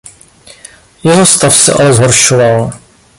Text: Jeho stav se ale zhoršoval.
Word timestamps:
Jeho 1.03 1.25
stav 1.25 1.51
se 1.55 1.73
ale 1.73 1.93
zhoršoval. 1.93 2.71